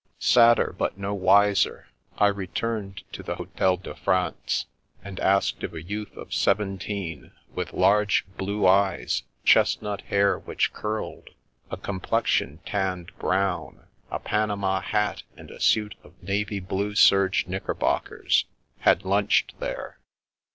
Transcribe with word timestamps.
Sadder, 0.17 0.73
but 0.75 0.97
no 0.97 1.13
wiser, 1.13 1.87
I 2.17 2.25
returned 2.29 3.03
to 3.11 3.21
the 3.21 3.35
Hotel 3.35 3.77
de 3.77 3.93
France, 3.93 4.65
and 5.03 5.19
asked 5.19 5.63
if 5.63 5.73
a 5.73 5.83
youth 5.83 6.17
of 6.17 6.33
seventeen, 6.33 7.31
"with 7.53 7.71
large 7.71 8.25
blue 8.35 8.65
eyes, 8.65 9.21
chestnut 9.45 10.01
hair 10.01 10.39
which 10.39 10.73
curled, 10.73 11.29
a 11.69 11.77
com 11.77 11.99
plexion 11.99 12.57
tanned 12.65 13.11
brown, 13.19 13.85
a 14.09 14.17
panama 14.17 14.79
hat, 14.81 15.21
and 15.37 15.51
a 15.51 15.61
suit 15.61 15.93
of 16.03 16.15
navy 16.23 16.59
blue 16.59 16.95
serge 16.95 17.45
knickerbockers," 17.45 18.45
had 18.79 19.05
lunched 19.05 19.53
there. 19.59 19.99